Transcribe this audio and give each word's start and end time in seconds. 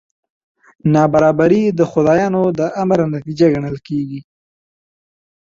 نابرابري 0.93 1.63
د 1.79 1.81
خدایانو 1.91 2.43
د 2.59 2.59
امر 2.81 2.99
نتیجه 3.13 3.47
ګڼل 3.53 3.77
کېږي. 3.87 4.21